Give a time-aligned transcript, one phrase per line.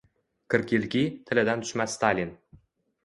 [0.53, 2.33] Qirq yilki, tilidan tushmas Stalin…